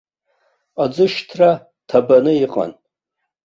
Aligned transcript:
Аӡышьҭра 0.83 1.49
ҭабаны 1.87 2.33
иҟан. 2.45 2.71